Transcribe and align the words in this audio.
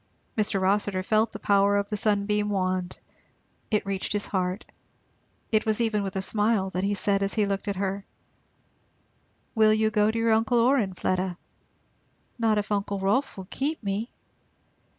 Mr. 0.35 0.59
Rossitur 0.59 1.03
felt 1.03 1.31
the 1.31 1.37
power 1.37 1.77
of 1.77 1.89
the 1.91 1.95
sunbeam 1.95 2.49
wand, 2.49 2.97
it 3.69 3.85
reached 3.85 4.13
his 4.13 4.25
heart; 4.25 4.65
it 5.51 5.63
was 5.63 5.79
even 5.79 6.01
with 6.01 6.15
a 6.15 6.23
smile 6.23 6.71
that 6.71 6.83
he 6.83 6.95
said 6.95 7.21
as 7.21 7.35
he 7.35 7.45
looked 7.45 7.67
at 7.67 7.75
her, 7.75 8.03
"Will 9.53 9.75
you 9.75 9.91
go 9.91 10.09
to 10.09 10.17
your 10.17 10.31
uncle 10.31 10.57
Orrin, 10.57 10.95
Fleda?" 10.95 11.37
"Not 12.39 12.57
if 12.57 12.71
uncle 12.71 12.97
Rolf 12.97 13.37
will 13.37 13.47
keep 13.51 13.83
me." 13.83 14.09